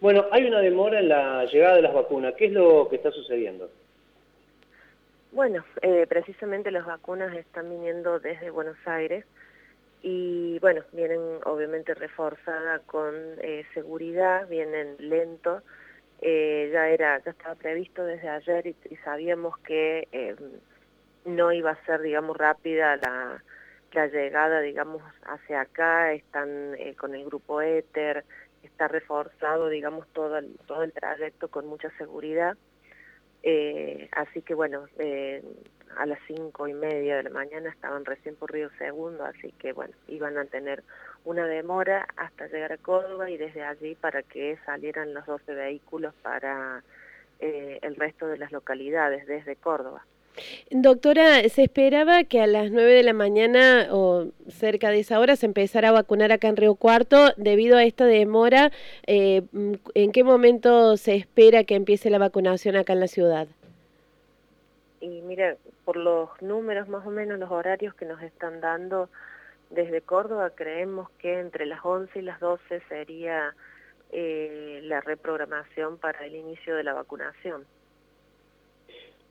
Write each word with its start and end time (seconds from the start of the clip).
Bueno, 0.00 0.26
hay 0.30 0.44
una 0.44 0.60
demora 0.60 0.98
en 0.98 1.08
la 1.08 1.44
llegada 1.46 1.76
de 1.76 1.82
las 1.82 1.94
vacunas. 1.94 2.34
¿Qué 2.34 2.46
es 2.46 2.52
lo 2.52 2.88
que 2.88 2.96
está 2.96 3.10
sucediendo? 3.10 3.70
Bueno, 5.32 5.64
eh, 5.82 6.06
precisamente 6.08 6.70
las 6.70 6.86
vacunas 6.86 7.34
están 7.34 7.70
viniendo 7.70 8.18
desde 8.20 8.50
Buenos 8.50 8.76
Aires 8.86 9.24
y 10.02 10.58
bueno, 10.60 10.82
vienen 10.92 11.20
obviamente 11.44 11.94
reforzadas 11.94 12.82
con 12.82 13.14
eh, 13.40 13.64
seguridad, 13.74 14.48
vienen 14.48 14.96
lento. 14.98 15.62
Eh, 16.20 16.70
ya 16.72 16.88
era, 16.88 17.22
ya 17.22 17.32
estaba 17.32 17.54
previsto 17.54 18.04
desde 18.04 18.28
ayer 18.28 18.66
y, 18.66 18.96
sabíamos 19.04 19.58
que 19.58 20.08
no 21.26 21.52
iba 21.52 21.72
a 21.72 21.84
ser, 21.84 22.00
digamos, 22.00 22.36
rápida 22.36 22.96
la, 22.96 23.42
la 23.92 24.06
llegada, 24.06 24.60
digamos, 24.60 25.02
hacia 25.24 25.62
acá. 25.62 26.12
Están 26.12 26.76
con 26.96 27.14
el 27.14 27.24
grupo 27.26 27.60
Éter, 27.60 28.24
está 28.66 28.88
reforzado, 28.88 29.68
digamos, 29.68 30.06
todo 30.12 30.38
el, 30.38 30.56
todo 30.66 30.82
el 30.82 30.92
trayecto 30.92 31.48
con 31.48 31.66
mucha 31.66 31.90
seguridad. 31.96 32.56
Eh, 33.42 34.08
así 34.12 34.42
que 34.42 34.54
bueno, 34.54 34.86
eh, 34.98 35.42
a 35.96 36.06
las 36.06 36.18
cinco 36.26 36.68
y 36.68 36.74
media 36.74 37.16
de 37.16 37.22
la 37.24 37.30
mañana 37.30 37.70
estaban 37.70 38.04
recién 38.04 38.36
por 38.36 38.52
Río 38.52 38.70
Segundo, 38.78 39.24
así 39.24 39.52
que 39.52 39.72
bueno, 39.72 39.94
iban 40.08 40.36
a 40.36 40.44
tener 40.44 40.82
una 41.24 41.46
demora 41.46 42.06
hasta 42.16 42.46
llegar 42.48 42.72
a 42.72 42.78
Córdoba 42.78 43.30
y 43.30 43.36
desde 43.36 43.62
allí 43.62 43.94
para 43.94 44.22
que 44.22 44.58
salieran 44.66 45.14
los 45.14 45.26
12 45.26 45.54
vehículos 45.54 46.14
para 46.22 46.82
eh, 47.40 47.78
el 47.82 47.96
resto 47.96 48.26
de 48.26 48.38
las 48.38 48.52
localidades 48.52 49.26
desde 49.26 49.56
Córdoba. 49.56 50.04
Doctora, 50.70 51.48
se 51.48 51.64
esperaba 51.64 52.24
que 52.24 52.40
a 52.40 52.46
las 52.46 52.70
9 52.70 52.92
de 52.92 53.02
la 53.02 53.12
mañana 53.12 53.88
o 53.90 54.26
cerca 54.48 54.90
de 54.90 55.00
esa 55.00 55.18
hora 55.20 55.36
se 55.36 55.46
empezara 55.46 55.88
a 55.88 55.92
vacunar 55.92 56.32
acá 56.32 56.48
en 56.48 56.56
Río 56.56 56.74
Cuarto. 56.74 57.32
Debido 57.36 57.76
a 57.76 57.84
esta 57.84 58.04
demora, 58.04 58.72
eh, 59.06 59.42
¿en 59.94 60.12
qué 60.12 60.24
momento 60.24 60.96
se 60.96 61.16
espera 61.16 61.64
que 61.64 61.74
empiece 61.74 62.10
la 62.10 62.18
vacunación 62.18 62.76
acá 62.76 62.92
en 62.92 63.00
la 63.00 63.08
ciudad? 63.08 63.46
Y 65.00 65.22
mira, 65.22 65.56
por 65.84 65.96
los 65.96 66.30
números 66.42 66.88
más 66.88 67.06
o 67.06 67.10
menos, 67.10 67.38
los 67.38 67.50
horarios 67.50 67.94
que 67.94 68.04
nos 68.04 68.22
están 68.22 68.60
dando 68.60 69.08
desde 69.70 70.00
Córdoba, 70.00 70.50
creemos 70.50 71.10
que 71.18 71.40
entre 71.40 71.66
las 71.66 71.84
11 71.84 72.18
y 72.18 72.22
las 72.22 72.40
12 72.40 72.82
sería 72.88 73.54
eh, 74.12 74.80
la 74.84 75.00
reprogramación 75.00 75.98
para 75.98 76.24
el 76.24 76.34
inicio 76.34 76.76
de 76.76 76.84
la 76.84 76.94
vacunación. 76.94 77.64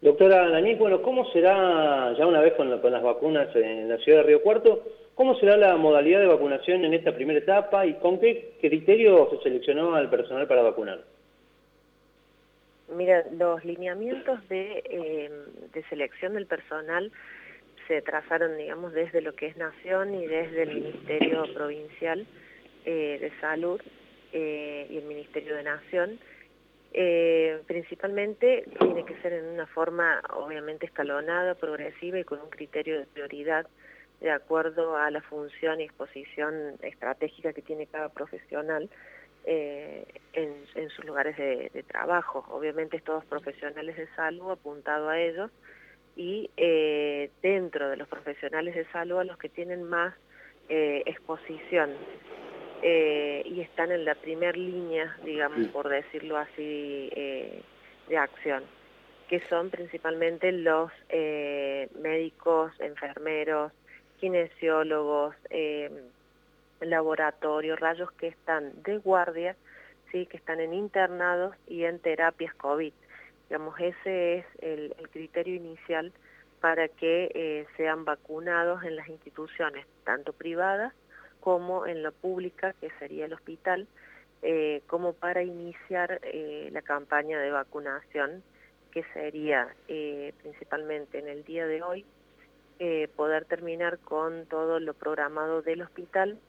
Doctora 0.06 0.50
Daniel, 0.50 0.75
bueno, 0.75 1.02
¿cómo 1.02 1.25
será, 1.31 2.14
ya 2.16 2.28
una 2.28 2.39
vez 2.39 2.53
con, 2.53 2.70
las 2.70 3.02
vacunas 3.02 3.48
en 3.56 3.89
la 3.89 3.98
ciudad 3.98 4.20
de 4.20 4.28
Río 4.28 4.44
Cuarto, 4.44 4.84
cómo 5.16 5.34
será 5.39 5.58
la 5.58 5.75
modalidad 5.78 6.20
de 6.20 6.28
vacunación 6.28 6.86
en 6.86 6.94
esta 6.94 7.16
primera 7.16 7.39
etapa 7.39 7.88
y 7.88 7.95
con 7.95 8.20
qué 8.20 8.53
criterio 8.61 9.28
se 9.31 9.42
seleccionó 9.42 9.95
al 9.95 10.11
personal 10.11 10.48
para 10.48 10.61
vacunar? 10.61 11.00
Mira, 12.95 13.26
los 13.31 13.66
lineamientos 13.66 14.48
de, 14.48 14.83
eh, 14.86 15.81
selección 15.89 16.36
del 16.36 16.45
personal 16.45 17.11
se 17.88 18.03
trazaron, 18.03 18.58
digamos, 18.58 18.94
desde 18.94 19.22
lo 19.22 19.33
que 19.33 19.48
es 19.48 19.58
Nación 19.58 20.14
y 20.14 20.28
desde 20.28 20.61
el 20.61 20.76
Ministerio 20.81 21.52
Provincial 21.52 22.28
eh, 22.86 23.17
de 23.20 23.31
Salud 23.42 23.81
eh, 24.33 24.86
y 24.88 24.98
el 24.98 25.06
Ministerio 25.06 25.56
de 25.56 25.64
Nación, 25.64 26.20
eh, 26.98 27.62
principalmente 27.68 28.64
tiene 28.80 29.04
que 29.04 29.18
ser 29.22 29.34
en 29.34 29.48
una 29.48 29.68
forma 29.68 30.22
obviamente 30.34 30.86
escalonada, 30.86 31.54
progresiva 31.56 32.18
y 32.18 32.24
con 32.24 32.40
un 32.40 32.50
criterio 32.50 32.98
de 32.98 33.06
prioridad 33.06 33.68
de 34.22 34.32
acuerdo 34.32 34.96
a 34.96 35.12
la 35.12 35.22
función 35.22 35.82
y 35.82 35.84
exposición 35.84 36.78
estratégica 36.82 37.52
que 37.52 37.62
tiene 37.62 37.88
cada 37.88 38.08
profesional 38.08 38.90
eh, 39.44 40.06
en, 40.32 40.90
sus 40.92 41.04
lugares 41.04 41.36
de, 41.36 41.84
trabajo. 41.86 42.46
Obviamente 42.50 43.02
todos 43.02 43.26
profesionales 43.26 43.98
de 43.98 44.08
salud 44.16 44.52
apuntado 44.52 45.10
a 45.10 45.20
ellos 45.20 45.52
y 46.16 46.50
eh, 46.56 47.30
dentro 47.42 47.90
de 47.90 47.98
los 47.98 48.08
profesionales 48.08 48.73
de 48.73 48.86
salud 48.94 49.20
a 49.20 49.26
los 49.26 49.38
que 49.38 49.50
tienen 49.50 49.84
más 49.84 50.16
exposición 50.70 51.92
eh, 52.88 53.42
y 53.46 53.62
están 53.62 53.92
en 53.92 54.06
la 54.06 54.14
primera 54.14 54.56
línea, 54.56 55.18
digamos, 55.23 55.70
por 55.70 55.90
decirlo 55.90 56.38
así, 56.38 57.10
eh, 57.16 57.64
de 58.08 58.16
acción, 58.16 58.64
que 59.28 59.40
son 59.50 59.72
principalmente 59.72 60.52
los 60.52 60.92
eh, 61.10 61.90
médicos, 62.00 62.73
enfermeros, 62.80 63.72
kinesiólogos, 64.20 65.36
laboratorios, 66.80 67.80
rayos 67.80 68.12
que 68.12 68.28
están 68.28 68.84
de 68.84 69.00
guardia, 69.00 69.56
sí, 70.12 70.28
que 70.28 70.38
están 70.38 70.60
en 70.60 70.76
internados 70.76 71.56
y 71.67 71.86
en 71.86 71.98
terapias 71.98 72.54
COVID. 72.54 72.94
Digamos, 73.50 73.80
ese 73.80 74.38
es 74.38 74.46
el, 74.60 74.96
el 75.00 75.10
criterio 75.10 75.56
inicial 75.56 76.14
para 76.62 76.88
que 76.88 77.66
sean 77.78 78.06
vacunados 78.06 78.84
en 78.84 78.96
las 78.96 79.08
instituciones, 79.10 79.88
tanto 80.04 80.34
privadas 80.34 80.94
como 81.45 81.86
en 81.86 82.02
la 82.02 82.10
pública, 82.10 82.73
que 82.82 82.89
sería 82.98 83.26
el 83.26 83.33
hospital, 83.33 83.88
eh, 84.42 84.82
como 84.88 85.14
para 85.14 85.44
iniciar 85.44 86.20
eh, 86.23 86.70
la 86.72 86.82
campaña 86.82 87.39
de 87.39 87.52
vacunación, 87.52 88.42
que 88.89 89.04
sería 89.14 89.67
eh, 89.88 90.34
principalmente 90.42 91.20
en 91.20 91.28
el 91.28 91.44
día 91.44 91.67
de 91.67 91.84
hoy, 91.84 92.04
poder 93.16 93.45
terminar 93.45 94.00
con 94.00 94.48
todo 94.48 94.80
lo 94.80 94.95
programado 94.95 95.61
del 95.61 95.84
hospital. 95.84 96.39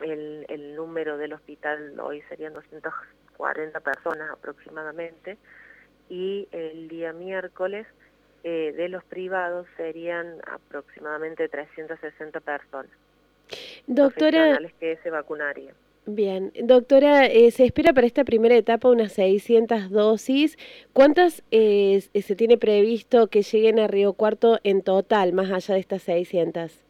El, 0.00 0.44
el 0.48 0.74
número 0.74 1.16
del 1.16 1.32
hospital 1.32 1.98
hoy 2.00 2.20
serían 2.28 2.54
240 2.54 3.80
personas 3.80 4.30
aproximadamente, 4.32 5.38
y 6.08 6.48
el 6.50 6.88
día 6.88 7.12
miércoles 7.12 7.86
de 8.42 8.88
los 8.88 9.04
privados 9.04 9.66
serían 9.76 10.40
aproximadamente 10.46 11.48
360 11.48 12.40
personas. 12.40 12.90
Doctora, 13.88 14.60
que 14.78 14.98
se 15.02 15.08
vacunaría. 15.08 15.72
Bien, 16.04 16.52
doctora, 16.62 17.24
eh, 17.24 17.50
se 17.50 17.64
espera 17.64 17.94
para 17.94 18.06
esta 18.06 18.22
primera 18.24 18.54
etapa 18.54 18.90
unas 18.90 19.12
600 19.12 19.90
dosis. 19.90 20.58
¿Cuántas 20.92 21.42
eh, 21.50 22.00
se 22.00 22.36
tiene 22.36 22.58
previsto 22.58 23.28
que 23.28 23.40
lleguen 23.40 23.78
a 23.78 23.86
Río 23.86 24.12
Cuarto 24.12 24.58
en 24.62 24.82
total, 24.82 25.32
más 25.32 25.50
allá 25.50 25.74
de 25.74 25.80
estas 25.80 26.02
600? 26.02 26.84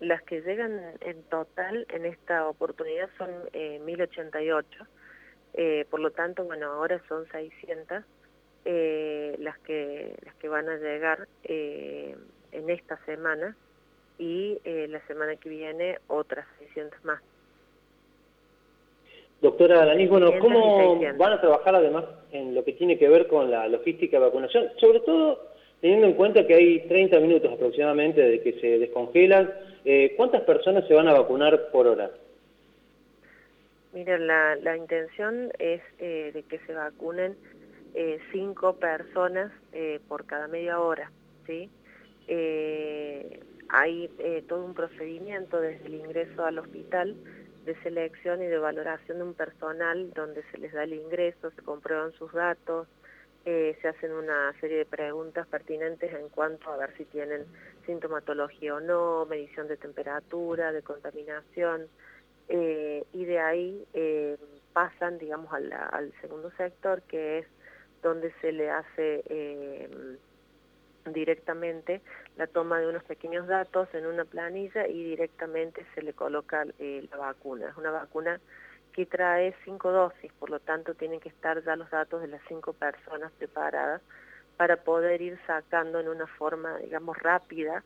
Las 0.00 0.22
que 0.22 0.40
llegan 0.40 0.80
en 1.00 1.22
total 1.24 1.86
en 1.90 2.06
esta 2.06 2.48
oportunidad 2.48 3.10
son 3.18 3.30
eh, 3.52 3.78
1088. 3.84 4.86
Eh, 5.52 5.86
por 5.90 6.00
lo 6.00 6.10
tanto, 6.12 6.44
bueno, 6.44 6.72
ahora 6.72 7.02
son 7.08 7.26
600 7.30 8.04
las, 8.64 9.58
que, 9.58 10.16
las 10.24 10.34
que 10.36 10.48
van 10.48 10.66
a 10.70 10.76
llegar 10.76 11.28
en 11.44 12.70
esta 12.70 12.96
semana 13.04 13.54
y 14.18 14.58
eh, 14.64 14.86
la 14.88 15.00
semana 15.06 15.36
que 15.36 15.48
viene 15.48 15.98
otras 16.08 16.46
600 16.58 17.04
más. 17.04 17.20
Doctora 19.40 19.82
Alanis, 19.82 20.08
bueno, 20.08 20.32
¿cómo 20.40 20.98
van 21.18 21.32
a 21.32 21.40
trabajar 21.40 21.74
además 21.74 22.04
en 22.32 22.54
lo 22.54 22.64
que 22.64 22.72
tiene 22.72 22.96
que 22.96 23.08
ver 23.08 23.26
con 23.26 23.50
la 23.50 23.68
logística 23.68 24.18
de 24.18 24.24
vacunación? 24.24 24.70
Sobre 24.78 25.00
todo 25.00 25.54
teniendo 25.82 26.06
en 26.06 26.14
cuenta 26.14 26.46
que 26.46 26.54
hay 26.54 26.80
30 26.88 27.20
minutos 27.20 27.52
aproximadamente 27.52 28.22
de 28.22 28.40
que 28.40 28.58
se 28.58 28.78
descongelan, 28.78 29.52
eh, 29.84 30.14
¿cuántas 30.16 30.40
personas 30.44 30.88
se 30.88 30.94
van 30.94 31.08
a 31.08 31.12
vacunar 31.12 31.68
por 31.70 31.86
hora? 31.86 32.10
Mira, 33.92 34.16
la, 34.16 34.56
la 34.56 34.78
intención 34.78 35.52
es 35.58 35.82
eh, 35.98 36.30
de 36.32 36.42
que 36.44 36.58
se 36.60 36.72
vacunen 36.72 37.36
eh, 37.94 38.18
cinco 38.32 38.76
personas 38.76 39.52
por 40.08 40.24
cada 40.24 40.48
media 40.48 40.80
hora, 40.80 41.10
¿sí? 41.46 41.68
Eh, 43.64 43.66
hay 43.68 44.10
eh, 44.18 44.44
todo 44.48 44.64
un 44.64 44.74
procedimiento 44.74 45.60
desde 45.60 45.86
el 45.86 45.94
ingreso 45.94 46.44
al 46.44 46.58
hospital 46.58 47.16
de 47.64 47.74
selección 47.82 48.42
y 48.42 48.46
de 48.46 48.58
valoración 48.58 49.18
de 49.18 49.24
un 49.24 49.34
personal 49.34 50.12
donde 50.12 50.42
se 50.50 50.58
les 50.58 50.72
da 50.72 50.84
el 50.84 50.94
ingreso, 50.94 51.50
se 51.50 51.62
comprueban 51.62 52.12
sus 52.12 52.32
datos, 52.32 52.88
eh, 53.46 53.76
se 53.80 53.88
hacen 53.88 54.12
una 54.12 54.52
serie 54.60 54.78
de 54.78 54.84
preguntas 54.86 55.46
pertinentes 55.46 56.12
en 56.12 56.28
cuanto 56.28 56.70
a 56.70 56.76
ver 56.76 56.96
si 56.96 57.04
tienen 57.06 57.44
sintomatología 57.86 58.74
o 58.74 58.80
no, 58.80 59.26
medición 59.26 59.68
de 59.68 59.76
temperatura, 59.76 60.72
de 60.72 60.82
contaminación, 60.82 61.86
eh, 62.48 63.04
y 63.12 63.24
de 63.24 63.38
ahí 63.38 63.86
pasan, 64.74 65.18
digamos, 65.18 65.52
al, 65.52 66.12
segundo 66.20 66.50
sector, 66.56 67.00
que 67.02 67.38
es 67.38 67.46
donde 68.02 68.32
se 68.40 68.52
le 68.52 68.70
hace 68.70 69.24
directamente 71.06 72.00
la 72.36 72.46
toma 72.46 72.80
de 72.80 72.88
unos 72.88 73.04
pequeños 73.04 73.46
datos 73.46 73.88
en 73.94 74.06
una 74.06 74.24
planilla 74.24 74.86
y 74.86 75.04
directamente 75.04 75.84
se 75.94 76.02
le 76.02 76.12
coloca 76.12 76.64
eh, 76.78 77.06
la 77.10 77.16
vacuna. 77.18 77.68
Es 77.68 77.76
una 77.76 77.90
vacuna 77.90 78.40
que 78.92 79.06
trae 79.06 79.54
cinco 79.64 79.90
dosis, 79.90 80.32
por 80.34 80.50
lo 80.50 80.60
tanto 80.60 80.94
tienen 80.94 81.20
que 81.20 81.28
estar 81.28 81.62
ya 81.64 81.76
los 81.76 81.90
datos 81.90 82.22
de 82.22 82.28
las 82.28 82.40
cinco 82.48 82.72
personas 82.72 83.32
preparadas 83.32 84.00
para 84.56 84.76
poder 84.76 85.20
ir 85.20 85.38
sacando 85.46 85.98
en 85.98 86.08
una 86.08 86.26
forma, 86.26 86.78
digamos, 86.78 87.18
rápida 87.18 87.82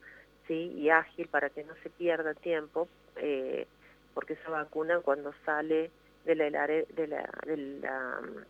¿sí? 0.47 0.71
y 0.77 0.89
ágil 0.89 1.27
para 1.27 1.49
que 1.49 1.63
no 1.63 1.73
se 1.81 1.89
pierda 1.89 2.35
tiempo, 2.35 2.87
eh, 3.15 3.67
porque 4.13 4.33
esa 4.33 4.51
vacuna 4.51 4.99
cuando 4.99 5.33
sale 5.45 5.89
del, 6.25 6.39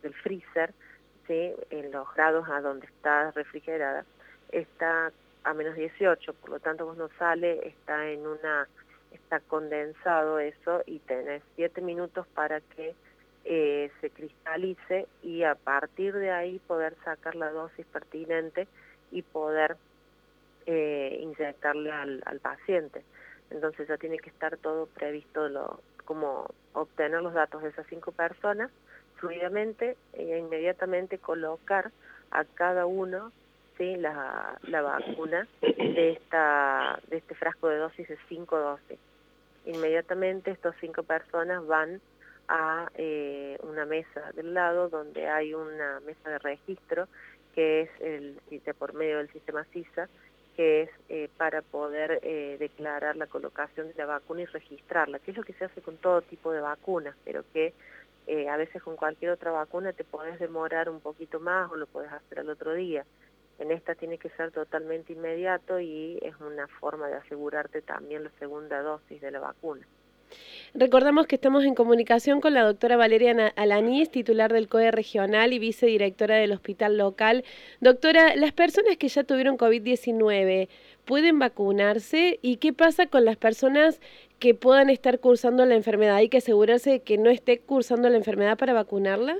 del 0.02 0.14
freezer, 0.22 0.74
¿sí? 1.26 1.54
en 1.70 1.90
los 1.90 2.12
grados 2.14 2.46
a 2.50 2.60
donde 2.60 2.86
está 2.86 3.30
refrigerada, 3.30 4.04
está 4.52 5.12
a 5.44 5.54
menos 5.54 5.74
18, 5.74 6.34
por 6.34 6.50
lo 6.50 6.60
tanto 6.60 6.84
cuando 6.84 7.08
sale 7.18 7.66
está 7.68 8.08
en 8.08 8.26
una 8.26 8.68
está 9.12 9.40
condensado 9.40 10.38
eso 10.38 10.82
y 10.86 11.00
tenés 11.00 11.42
7 11.56 11.80
minutos 11.80 12.26
para 12.28 12.60
que 12.60 12.94
eh, 13.44 13.90
se 14.00 14.10
cristalice 14.10 15.08
y 15.22 15.42
a 15.42 15.54
partir 15.54 16.14
de 16.14 16.30
ahí 16.30 16.58
poder 16.60 16.94
sacar 17.04 17.34
la 17.34 17.50
dosis 17.50 17.86
pertinente 17.86 18.68
y 19.10 19.22
poder 19.22 19.76
eh, 20.66 21.18
inyectarle 21.20 21.90
al, 21.90 22.22
al, 22.26 22.38
paciente. 22.38 23.02
Entonces 23.50 23.88
ya 23.88 23.96
tiene 23.96 24.18
que 24.18 24.30
estar 24.30 24.56
todo 24.58 24.86
previsto, 24.86 25.48
lo, 25.48 25.80
como 26.04 26.46
obtener 26.74 27.22
los 27.22 27.34
datos 27.34 27.62
de 27.62 27.70
esas 27.70 27.86
cinco 27.88 28.12
personas 28.12 28.70
fluidamente 29.16 29.96
e 30.12 30.38
inmediatamente 30.38 31.18
colocar 31.18 31.90
a 32.30 32.44
cada 32.44 32.86
uno 32.86 33.32
la, 33.80 34.58
vacuna 34.82 35.46
de, 35.60 36.12
esta, 36.12 37.00
de 37.08 37.16
este 37.16 37.34
frasco 37.34 37.68
de 37.68 37.78
dosis 37.78 38.08
de 38.08 38.18
cinco 38.28 38.58
dosis. 38.58 38.98
Inmediatamente 39.66 40.50
estas 40.50 40.74
cinco 40.80 41.02
personas 41.02 41.66
van 41.66 42.00
a 42.48 42.90
eh, 42.94 43.58
una 43.62 43.86
mesa 43.86 44.32
del 44.34 44.54
lado 44.54 44.88
donde 44.88 45.28
hay 45.28 45.54
una 45.54 46.00
mesa 46.00 46.30
de 46.30 46.38
registro 46.38 47.08
que 47.54 47.82
es 47.82 47.90
el 48.00 48.40
por 48.78 48.92
medio 48.94 49.18
del 49.18 49.30
sistema 49.32 49.64
CISA 49.72 50.08
que 50.56 50.82
es 50.82 50.90
eh, 51.08 51.28
para 51.36 51.62
poder 51.62 52.20
eh, 52.22 52.56
declarar 52.58 53.16
la 53.16 53.28
colocación 53.28 53.88
de 53.88 53.94
la 53.94 54.06
vacuna 54.06 54.42
y 54.42 54.46
registrarla, 54.46 55.20
que 55.20 55.30
es 55.30 55.36
lo 55.36 55.44
que 55.44 55.52
se 55.54 55.64
hace 55.64 55.80
con 55.80 55.96
todo 55.96 56.22
tipo 56.22 56.52
de 56.52 56.60
vacunas, 56.60 57.14
pero 57.24 57.44
que 57.52 57.72
a 58.48 58.56
veces 58.56 58.80
con 58.80 58.94
cualquier 58.94 59.32
otra 59.32 59.50
vacuna 59.50 59.92
te 59.92 60.04
podés 60.04 60.38
demorar 60.38 60.88
un 60.88 61.00
poquito 61.00 61.40
más 61.40 61.68
o 61.72 61.76
lo 61.76 61.86
podés 61.86 62.12
hacer 62.12 62.38
al 62.38 62.50
otro 62.50 62.74
día. 62.74 63.04
En 63.60 63.70
esta 63.70 63.94
tiene 63.94 64.16
que 64.16 64.30
ser 64.30 64.52
totalmente 64.52 65.12
inmediato 65.12 65.78
y 65.78 66.18
es 66.22 66.34
una 66.40 66.66
forma 66.66 67.08
de 67.08 67.16
asegurarte 67.16 67.82
también 67.82 68.24
la 68.24 68.30
segunda 68.38 68.80
dosis 68.80 69.20
de 69.20 69.30
la 69.30 69.38
vacuna. 69.38 69.86
Recordamos 70.72 71.26
que 71.26 71.34
estamos 71.34 71.64
en 71.64 71.74
comunicación 71.74 72.40
con 72.40 72.54
la 72.54 72.62
doctora 72.62 72.96
Valeria 72.96 73.52
Alanís, 73.56 74.10
titular 74.10 74.50
del 74.50 74.68
COE 74.68 74.90
regional 74.92 75.52
y 75.52 75.58
vicedirectora 75.58 76.36
del 76.36 76.52
hospital 76.52 76.96
local. 76.96 77.44
Doctora, 77.80 78.34
las 78.34 78.52
personas 78.52 78.96
que 78.96 79.08
ya 79.08 79.24
tuvieron 79.24 79.58
COVID-19, 79.58 80.68
¿pueden 81.04 81.38
vacunarse? 81.38 82.38
¿Y 82.40 82.56
qué 82.56 82.72
pasa 82.72 83.08
con 83.08 83.26
las 83.26 83.36
personas 83.36 84.00
que 84.38 84.54
puedan 84.54 84.88
estar 84.88 85.18
cursando 85.18 85.66
la 85.66 85.74
enfermedad? 85.74 86.16
¿Hay 86.16 86.30
que 86.30 86.38
asegurarse 86.38 86.90
de 86.90 87.00
que 87.00 87.18
no 87.18 87.28
esté 87.28 87.58
cursando 87.58 88.08
la 88.08 88.16
enfermedad 88.16 88.56
para 88.56 88.72
vacunarla? 88.72 89.36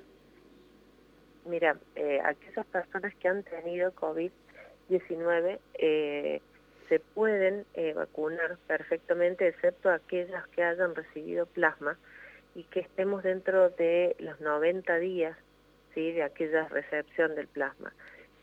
Mira, 1.44 1.76
eh, 1.96 2.20
aquellas 2.22 2.66
personas 2.66 3.14
que 3.16 3.28
han 3.28 3.42
tenido 3.42 3.92
COVID-19 3.94 5.58
eh, 5.74 6.40
se 6.88 7.00
pueden 7.00 7.64
eh, 7.74 7.92
vacunar 7.94 8.58
perfectamente, 8.66 9.48
excepto 9.48 9.90
aquellas 9.90 10.46
que 10.48 10.62
hayan 10.62 10.94
recibido 10.94 11.46
plasma 11.46 11.96
y 12.54 12.64
que 12.64 12.80
estemos 12.80 13.22
dentro 13.22 13.70
de 13.70 14.16
los 14.18 14.40
90 14.40 14.98
días 14.98 15.36
¿sí? 15.94 16.12
de 16.12 16.24
aquella 16.24 16.68
recepción 16.68 17.34
del 17.36 17.46
plasma. 17.46 17.92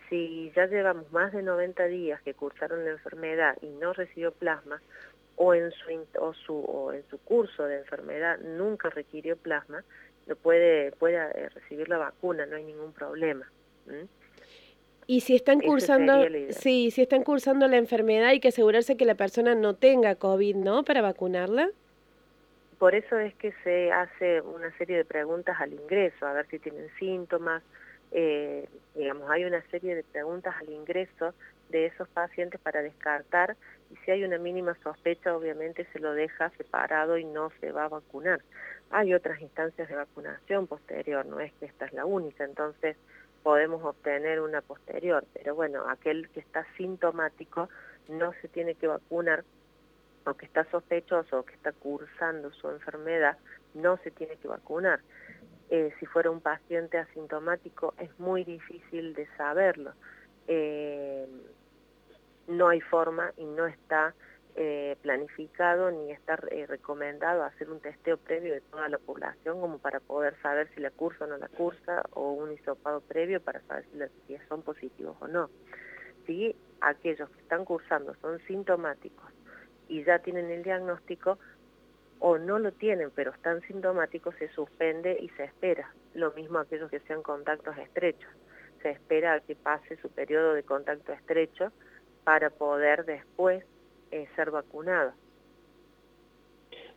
Si 0.09 0.51
ya 0.55 0.65
llevamos 0.67 1.11
más 1.11 1.33
de 1.33 1.43
90 1.43 1.85
días 1.85 2.21
que 2.21 2.33
cursaron 2.33 2.85
la 2.85 2.91
enfermedad 2.91 3.57
y 3.61 3.67
no 3.67 3.91
recibió 3.93 4.31
plasma, 4.31 4.81
o 5.35 5.53
en 5.53 5.71
su, 5.71 6.05
o 6.19 6.33
su, 6.33 6.55
o 6.55 6.93
en 6.93 7.07
su 7.09 7.19
curso 7.19 7.65
de 7.65 7.79
enfermedad 7.79 8.39
nunca 8.39 8.89
requirió 8.89 9.37
plasma, 9.37 9.83
puede, 10.35 10.91
puede 10.91 11.17
eh, 11.17 11.49
recibir 11.49 11.89
la 11.89 11.97
vacuna, 11.97 12.45
no 12.45 12.55
hay 12.55 12.63
ningún 12.63 12.93
problema. 12.93 13.49
Y 15.05 15.21
si 15.21 15.35
están 15.35 15.61
cursando, 15.61 16.25
sí, 16.49 16.91
si 16.91 17.01
están 17.01 17.23
cursando 17.23 17.67
la 17.67 17.77
enfermedad 17.77 18.27
hay 18.27 18.39
que 18.39 18.49
asegurarse 18.49 18.97
que 18.97 19.05
la 19.05 19.15
persona 19.15 19.55
no 19.55 19.75
tenga 19.75 20.15
COVID, 20.15 20.55
¿no? 20.57 20.83
Para 20.83 21.01
vacunarla. 21.01 21.69
Por 22.77 22.93
eso 22.93 23.17
es 23.17 23.33
que 23.35 23.53
se 23.63 23.91
hace 23.91 24.41
una 24.41 24.75
serie 24.77 24.97
de 24.97 25.05
preguntas 25.05 25.55
al 25.59 25.73
ingreso, 25.73 26.27
a 26.27 26.33
ver 26.33 26.47
si 26.47 26.59
tienen 26.59 26.89
síntomas. 26.99 27.63
Eh, 28.11 28.67
digamos, 28.95 29.29
hay 29.29 29.45
una 29.45 29.61
serie 29.71 29.95
de 29.95 30.03
preguntas 30.03 30.53
al 30.59 30.69
ingreso 30.69 31.33
de 31.69 31.87
esos 31.87 32.07
pacientes 32.09 32.59
para 32.61 32.81
descartar 32.81 33.55
y 33.91 33.95
si 33.97 34.11
hay 34.11 34.23
una 34.23 34.37
mínima 34.37 34.75
sospecha 34.83 35.35
obviamente 35.35 35.87
se 35.93 35.99
lo 35.99 36.13
deja 36.13 36.49
separado 36.51 37.17
y 37.17 37.25
no 37.25 37.51
se 37.59 37.71
va 37.71 37.85
a 37.85 37.89
vacunar. 37.89 38.41
Hay 38.89 39.13
otras 39.13 39.41
instancias 39.41 39.87
de 39.87 39.95
vacunación 39.95 40.67
posterior, 40.67 41.25
no 41.25 41.39
es 41.39 41.53
que 41.53 41.65
esta 41.65 41.85
es 41.85 41.93
la 41.93 42.05
única, 42.05 42.43
entonces 42.43 42.97
podemos 43.43 43.83
obtener 43.83 44.41
una 44.41 44.61
posterior, 44.61 45.25
pero 45.33 45.55
bueno, 45.55 45.89
aquel 45.89 46.29
que 46.29 46.39
está 46.39 46.65
sintomático 46.75 47.69
no 48.09 48.33
se 48.41 48.47
tiene 48.47 48.75
que 48.75 48.87
vacunar 48.87 49.43
o 50.25 50.33
que 50.33 50.45
está 50.45 50.65
sospechoso 50.71 51.39
o 51.39 51.45
que 51.45 51.53
está 51.53 51.71
cursando 51.71 52.51
su 52.51 52.69
enfermedad 52.69 53.37
no 53.73 53.97
se 53.97 54.11
tiene 54.11 54.35
que 54.37 54.47
vacunar. 54.47 54.99
Eh, 55.69 55.93
si 55.99 56.05
fuera 56.05 56.31
un 56.31 56.41
paciente 56.41 56.97
asintomático 56.97 57.93
es 57.99 58.17
muy 58.19 58.43
difícil 58.43 59.13
de 59.13 59.27
saberlo. 59.37 59.93
Eh, 60.47 61.27
no 62.47 62.69
hay 62.69 62.81
forma 62.81 63.33
y 63.37 63.45
no 63.45 63.67
está 63.67 64.15
eh, 64.59 64.97
planificado 65.03 65.91
ni 65.91 66.11
está 66.11 66.39
eh, 66.49 66.65
recomendado 66.65 67.43
hacer 67.43 67.69
un 67.69 67.79
testeo 67.79 68.17
previo 68.17 68.55
de 68.55 68.61
toda 68.61 68.89
la 68.89 68.97
población 68.97 69.61
como 69.61 69.77
para 69.77 69.99
poder 69.99 70.35
saber 70.41 70.67
si 70.73 70.81
la 70.81 70.89
cursa 70.89 71.25
o 71.25 71.27
no 71.27 71.37
la 71.37 71.47
cursa 71.47 72.01
o 72.13 72.31
un 72.31 72.51
hisopado 72.51 73.01
previo 73.01 73.39
para 73.39 73.61
saber 73.67 73.85
si, 74.25 74.35
son 74.49 74.63
positivos 74.63 75.15
o 75.19 75.27
no. 75.27 75.51
Si 76.25 76.55
aquellos 76.81 77.29
que 77.29 77.41
están 77.41 77.65
cursando 77.65 78.15
son 78.15 78.39
sintomáticos 78.47 79.31
y 79.87 80.03
ya 80.03 80.19
tienen 80.19 80.49
el 80.49 80.63
diagnóstico 80.63 81.37
o 82.17 82.39
no 82.39 82.57
lo 82.57 82.71
tienen 82.71 83.11
pero 83.11 83.31
están 83.31 83.61
sintomáticos, 83.61 84.33
se 84.39 84.47
suspende 84.49 85.19
y 85.21 85.29
se 85.37 85.43
espera. 85.43 85.93
Lo 86.15 86.31
mismo 86.31 86.57
aquellos 86.57 86.89
que 86.89 86.99
sean 87.01 87.21
contactos 87.21 87.77
estrechos. 87.77 88.31
Se 88.81 88.89
espera 88.89 89.33
a 89.33 89.39
que 89.41 89.55
pase 89.55 89.97
su 89.97 90.09
periodo 90.09 90.53
de 90.53 90.63
contacto 90.63 91.13
estrecho 91.13 91.71
para 92.27 92.49
poder 92.49 93.05
después 93.05 93.63
eh, 94.11 94.27
ser 94.35 94.51
vacunado. 94.51 95.13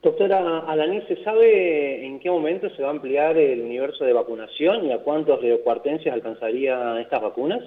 Doctora 0.02 0.58
Alaní, 0.66 1.02
¿se 1.02 1.22
sabe 1.22 2.04
en 2.04 2.18
qué 2.18 2.28
momento 2.28 2.68
se 2.70 2.82
va 2.82 2.88
a 2.88 2.90
ampliar 2.90 3.36
el 3.36 3.60
universo 3.60 4.04
de 4.04 4.12
vacunación 4.12 4.86
y 4.86 4.92
a 4.92 4.98
cuántos 4.98 5.40
reocuartenses 5.40 6.12
alcanzaría 6.12 7.00
estas 7.00 7.22
vacunas? 7.22 7.62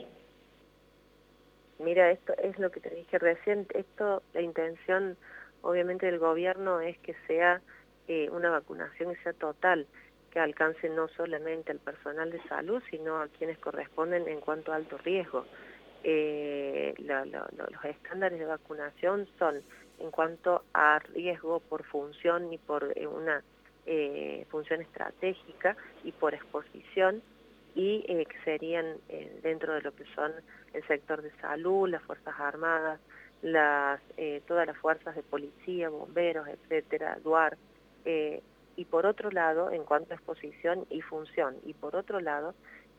Mira, 1.80 2.12
esto 2.12 2.34
es 2.38 2.60
lo 2.60 2.70
que 2.70 2.82
te 2.82 2.90
dije 2.90 3.18
recién, 3.18 3.66
esto, 3.74 4.24
la 4.34 4.42
intención 4.42 5.16
obviamente 5.62 6.06
del 6.06 6.20
gobierno 6.20 6.82
es 6.82 6.98
que 6.98 7.16
sea 7.28 7.62
eh, 8.10 8.30
una 8.30 8.50
vacunación 8.50 9.16
que 9.16 9.24
sea 9.24 9.32
total, 9.32 9.88
que 10.32 10.42
alcance 10.42 10.90
no 10.90 11.08
solamente 11.16 11.72
al 11.72 11.80
personal 11.80 12.30
de 12.30 12.44
salud, 12.50 12.84
sino 12.92 13.22
a 13.22 13.30
quienes 13.30 13.58
corresponden 13.60 14.28
en 14.28 14.42
cuanto 14.42 14.74
a 14.74 14.76
alto 14.76 14.98
riesgo 14.98 15.46
eh, 16.04 16.94
los 16.98 17.86
estándares 17.86 18.40
de 18.40 18.46
vacunación 18.46 19.28
son 19.40 19.62
en 20.00 20.12
cuanto 20.12 20.64
a 20.74 21.00
riesgo 21.00 21.62
por 21.62 21.84
función 21.84 22.52
y 22.52 22.58
por 22.58 22.92
eh, 22.96 23.08
una 23.08 23.42
eh, 23.86 24.46
función 24.50 24.82
estratégica 24.82 25.78
y 26.04 26.12
por 26.12 26.34
exposición 26.34 27.22
y 27.76 28.04
que 28.04 28.38
serían 28.44 28.98
dentro 29.42 29.74
de 29.74 29.82
lo 29.82 29.96
que 29.96 30.06
son 30.14 30.32
el 30.74 30.86
sector 30.86 31.24
de 31.24 31.32
salud, 31.42 31.90
las 31.90 32.04
Fuerzas 32.04 32.36
Armadas, 32.40 33.00
las, 33.42 34.00
todas 34.46 34.68
las 34.68 34.78
fuerzas 34.78 35.16
de 35.16 35.24
policía, 35.24 35.90
bomberos, 35.90 36.48
etcétera, 36.48 37.18
DUAR, 37.24 37.58
y 38.76 38.86
por 38.86 39.08
otro 39.08 39.32
lado, 39.32 39.72
en 39.72 39.86
cuanto 39.86 40.14
a 40.14 40.18
exposición 40.18 40.86
y 40.92 41.02
función, 41.02 41.56
y 41.66 41.74
por 41.74 41.96
otro 41.96 42.20
lado, 42.20 42.54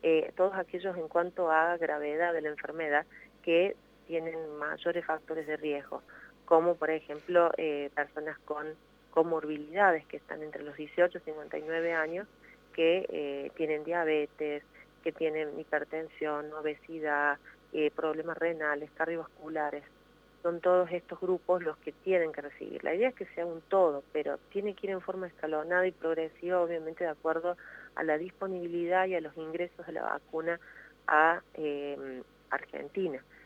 eh, 0.07 0.33
todos 0.37 0.53
aquellos 0.55 0.95
en 0.99 1.09
cuanto 1.09 1.51
a 1.51 1.79
gravedad 1.79 2.35
de 2.35 2.43
la 2.43 2.51
enfermedad 2.51 3.07
que 3.43 3.75
tienen 4.07 4.59
mayores 4.59 5.03
factores 5.03 5.47
de 5.47 5.57
riesgo, 5.57 6.03
como 6.45 6.75
por 6.75 6.91
ejemplo 6.91 7.51
eh, 7.57 7.89
personas 7.95 8.39
con 8.41 8.67
comorbilidades 9.13 10.05
que 10.05 10.19
están 10.19 10.43
entre 10.43 10.63
los 10.63 10.77
18 10.77 11.17
y 11.17 11.21
59 11.23 11.95
años, 11.95 12.29
que 12.75 13.07
eh, 13.09 13.51
tienen 13.57 13.83
diabetes, 13.83 14.63
que 15.03 15.11
tienen 15.11 15.59
hipertensión, 15.59 16.53
obesidad, 16.53 17.39
problemas 17.97 18.37
renales, 18.37 18.91
cardiovasculares. 18.97 19.85
Son 20.43 20.61
todos 20.61 20.93
estos 20.93 21.19
grupos 21.19 21.63
los 21.63 21.79
que 21.79 21.93
tienen 21.93 22.31
que 22.31 22.43
recibir. 22.43 22.85
La 22.85 22.95
idea 22.95 23.09
es 23.09 23.15
que 23.15 23.27
sea 23.35 23.47
un 23.47 23.63
todo, 23.63 24.05
pero 24.13 24.37
tiene 24.51 24.75
que 24.75 24.87
ir 24.87 24.91
en 24.93 25.01
forma 25.01 25.29
escalonada 25.29 25.87
y 25.87 25.93
progresiva, 25.93 26.61
obviamente 26.61 27.05
de 27.05 27.11
acuerdo 27.11 27.57
a 27.97 28.03
la 28.03 28.19
disponibilidad 28.19 29.07
y 29.07 29.15
a 29.15 29.21
los 29.21 29.37
ingresos 29.37 29.87
de 29.87 29.93
la 29.93 30.03
vacuna 30.03 30.61
a 31.07 31.43
eh, 31.55 32.23
Argentina. 32.51 33.23